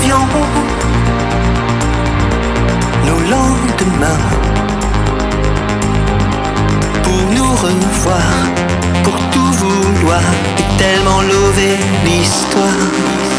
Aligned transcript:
avions 0.00 0.26
nos 3.06 3.20
lendemains 3.30 4.26
pour 7.02 7.22
nous 7.34 7.50
revoir, 7.52 8.32
pour 9.04 9.18
tout 9.30 9.52
vouloir 9.52 10.22
et 10.58 10.78
tellement 10.78 11.22
lever 11.22 11.76
l'histoire. 12.04 13.29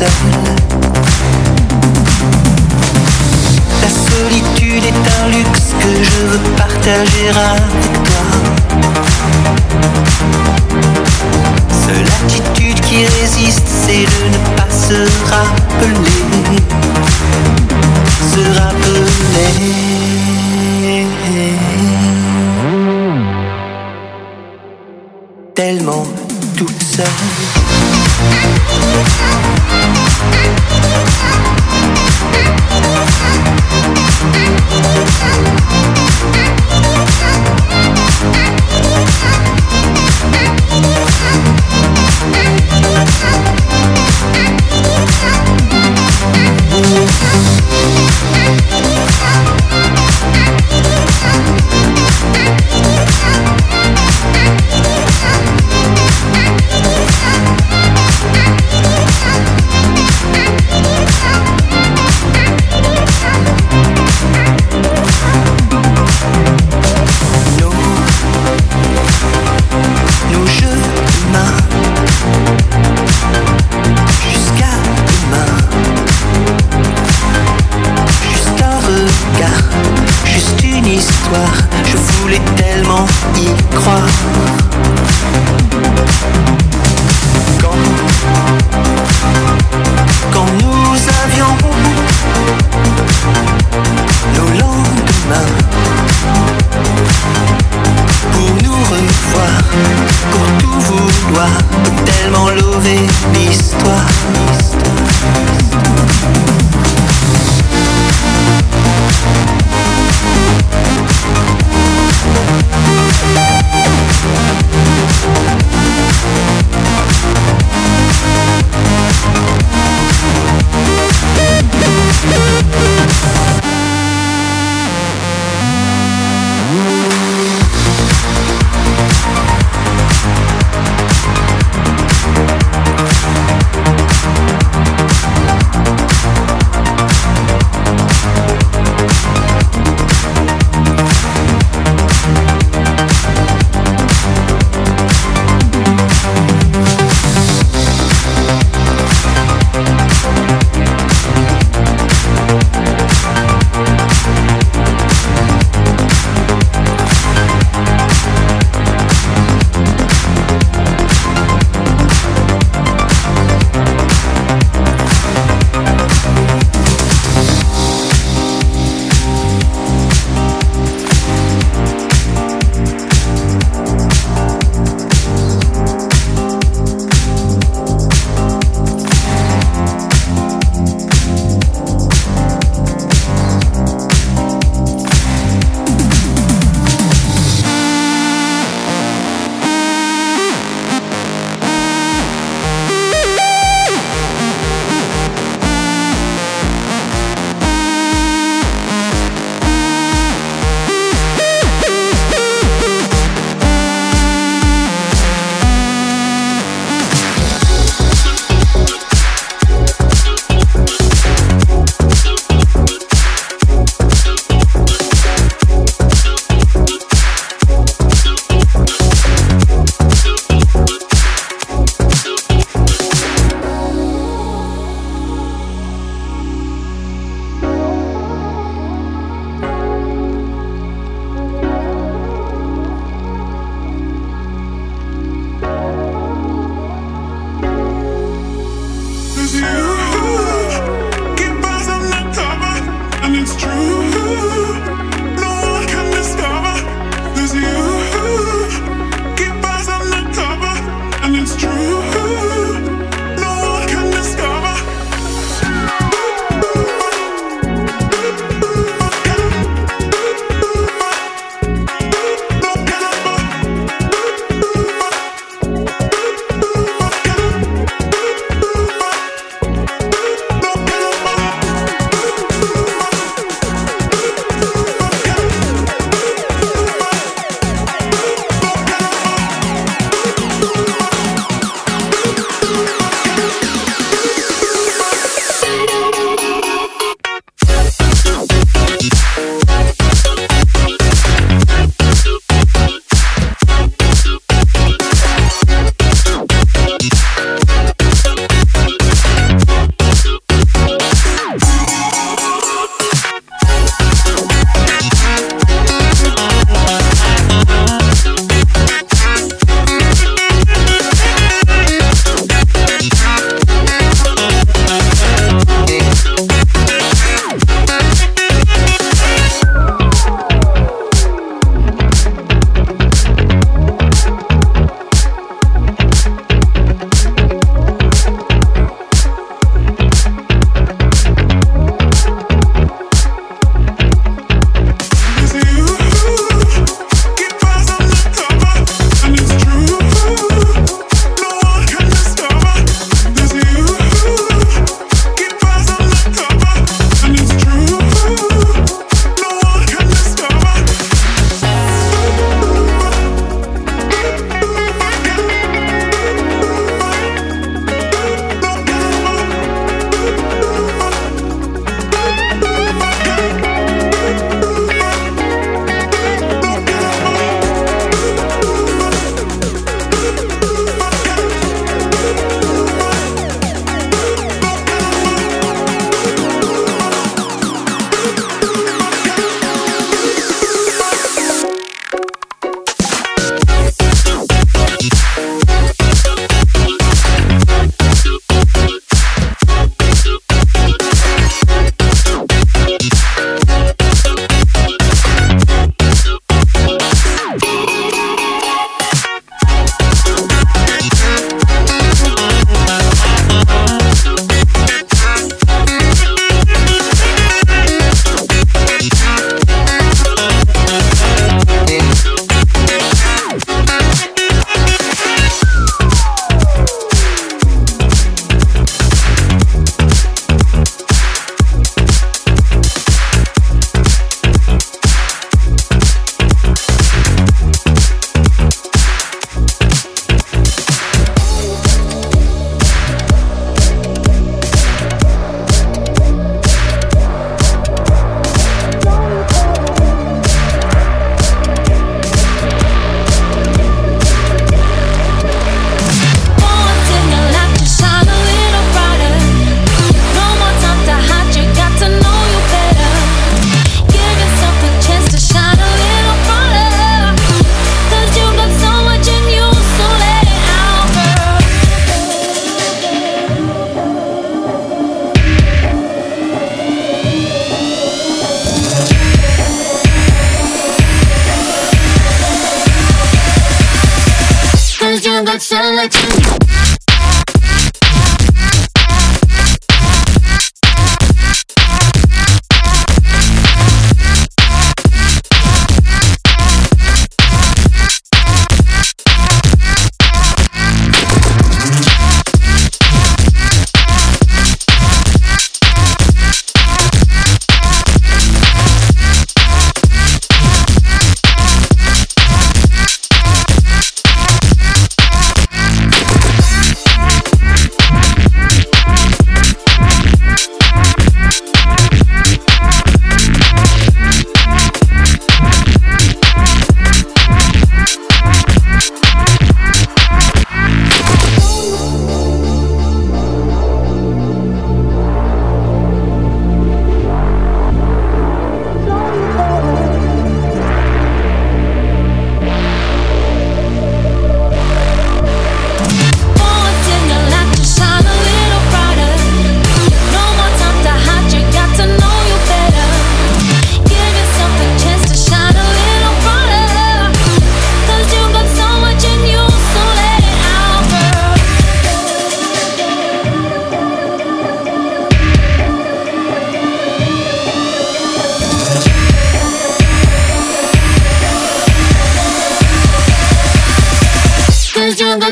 La 0.00 0.06
solitude 3.88 4.84
est 4.84 4.92
un 4.92 5.28
luxe 5.28 5.74
que 5.80 6.04
je 6.04 6.26
veux 6.26 6.50
partager 6.56 7.30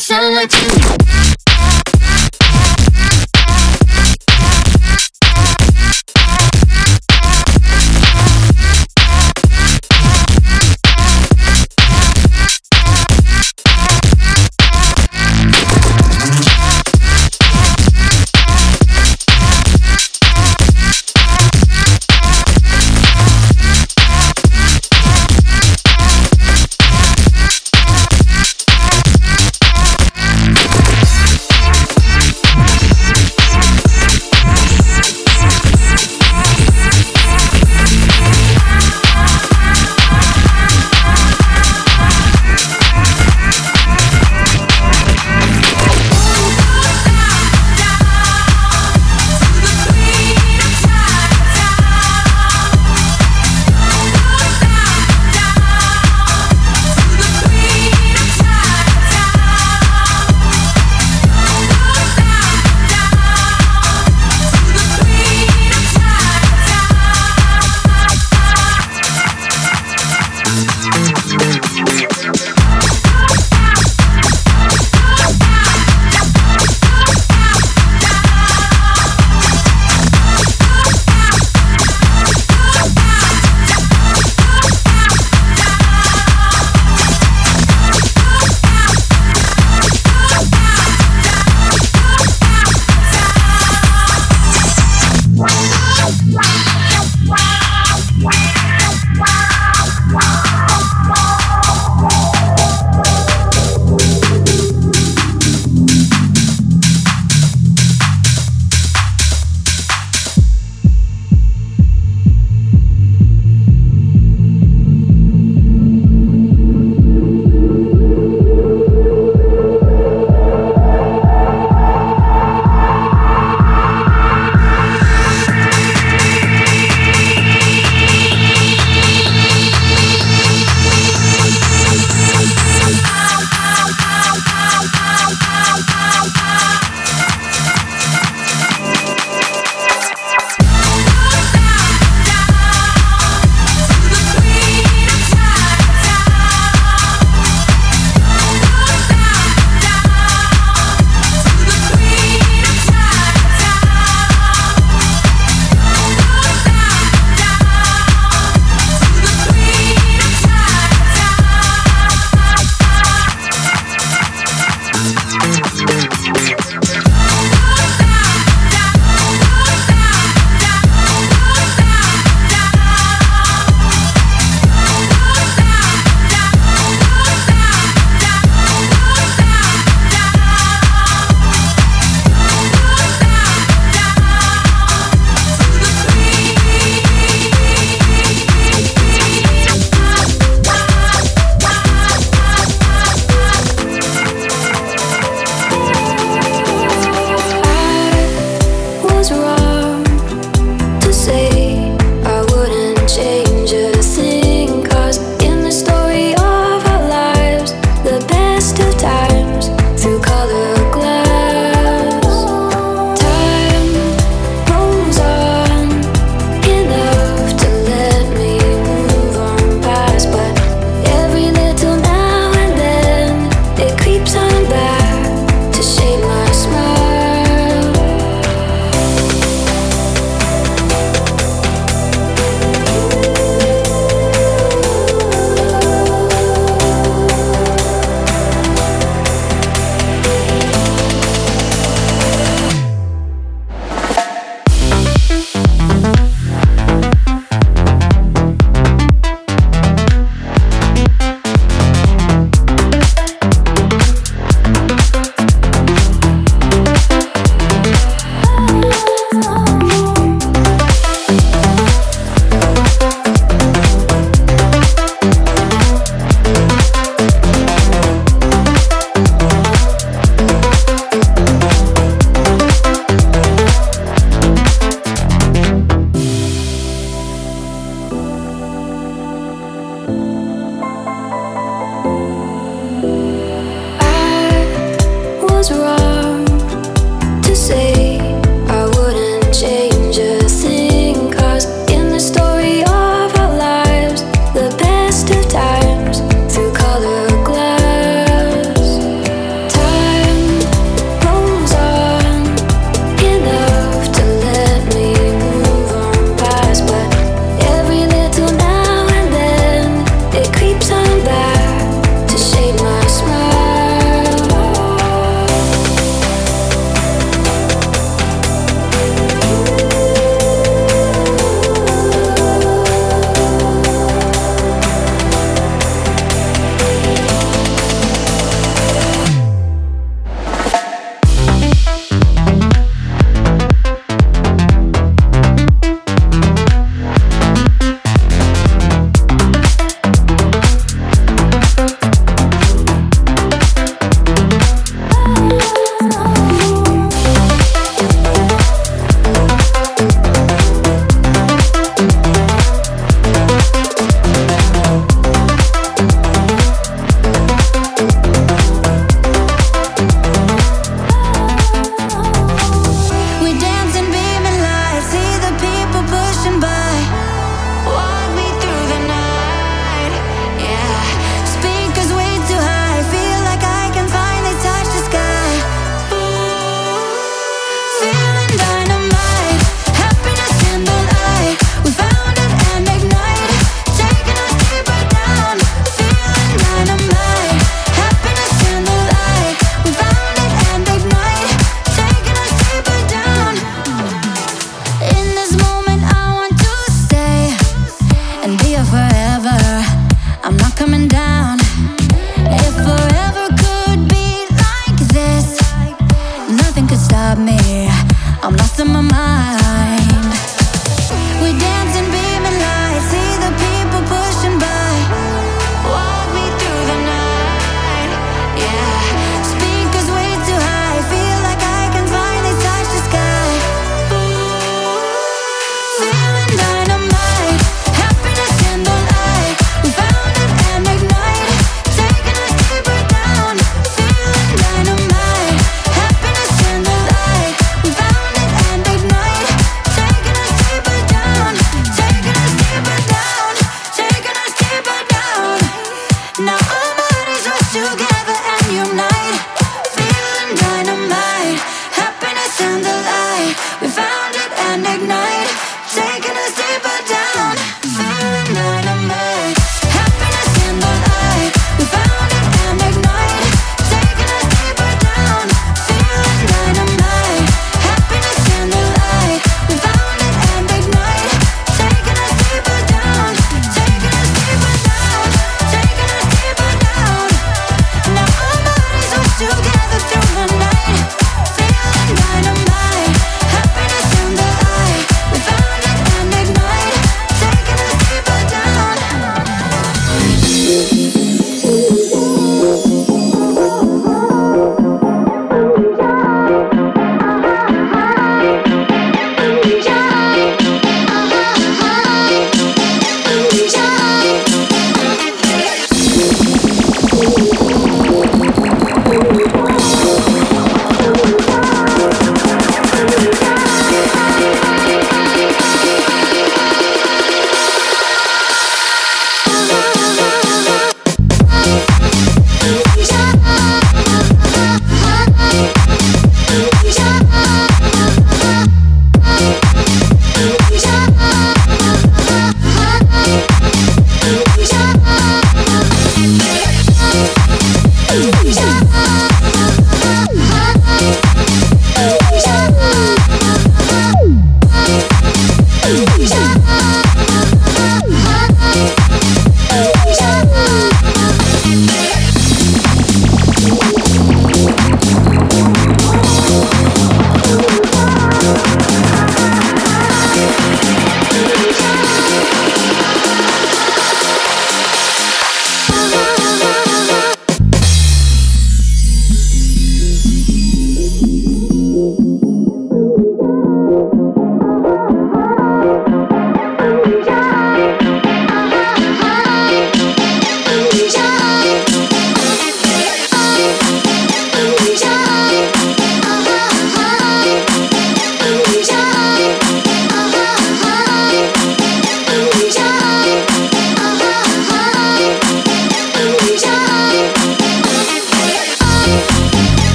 so 0.00 0.30
what 0.30 0.52
you. 0.52 1.01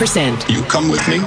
10%. 0.00 0.48
You 0.48 0.62
come 0.62 0.88
with 0.88 1.06
me? 1.08 1.18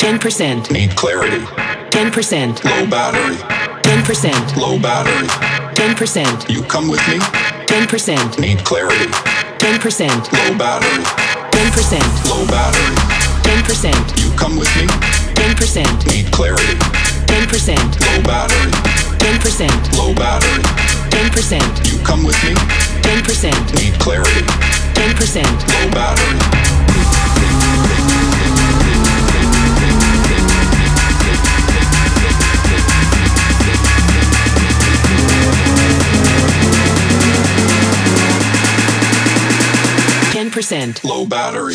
10%. 0.00 0.70
Need 0.72 0.96
clarity? 0.96 1.44
10%. 1.92 2.64
Low 2.64 2.86
battery? 2.88 3.36
10%. 3.84 4.56
Low 4.56 4.78
battery? 4.80 5.28
10%. 5.76 6.48
You 6.48 6.62
come 6.62 6.88
with 6.88 7.06
me? 7.08 7.18
10%. 7.68 8.38
Need 8.40 8.64
clarity? 8.64 9.04
10%. 9.60 10.32
Low 10.32 10.56
battery? 10.56 11.04
10%. 11.52 12.00
Low 12.32 12.46
battery? 12.48 12.96
10%. 13.44 14.24
You 14.24 14.34
come 14.38 14.56
with 14.56 14.74
me? 14.80 14.86
10%. 15.36 16.06
Need 16.08 16.32
clarity? 16.32 16.78
10%. 17.28 17.76
Low 18.00 18.22
battery? 18.24 18.72
10%. 19.20 19.98
Low 19.98 20.14
battery? 20.14 20.62
10%. 21.12 21.92
You 21.92 22.02
come 22.02 22.24
with 22.24 22.42
me? 22.44 22.54
10%. 23.04 23.74
Need 23.76 24.00
clarity? 24.00 24.40
10%. 24.96 25.44
Low 25.68 25.90
battery? 25.92 26.72
10% 40.32 41.04
low 41.04 41.24
battery. 41.24 41.74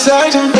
signs 0.00 0.34
and 0.34 0.59